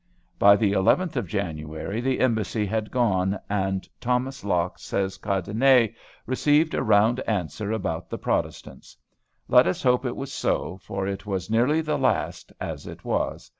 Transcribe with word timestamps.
By 0.39 0.55
the 0.55 0.71
eleventh 0.71 1.15
of 1.15 1.27
January 1.27 2.01
the 2.01 2.21
embassy 2.21 2.65
had 2.65 2.89
gone, 2.89 3.39
and 3.47 3.87
Thomas 4.01 4.43
Locke 4.43 4.79
says 4.79 5.19
Cadenet 5.19 5.93
"received 6.25 6.73
a 6.73 6.81
round 6.81 7.19
answer 7.27 7.71
about 7.71 8.09
the 8.09 8.17
Protestants." 8.17 8.97
Let 9.47 9.67
us 9.67 9.83
hope 9.83 10.03
it 10.03 10.15
was 10.15 10.33
so, 10.33 10.77
for 10.81 11.05
it 11.05 11.27
was 11.27 11.51
nearly 11.51 11.81
the 11.81 11.99
last, 11.99 12.51
as 12.59 12.87
it 12.87 13.05
was. 13.05 13.47